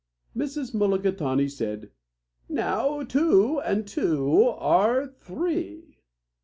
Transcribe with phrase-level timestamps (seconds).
[0.35, 0.73] Mrs.
[0.73, 1.91] Mulligatawny said,
[2.49, 5.99] "Now two and two are three."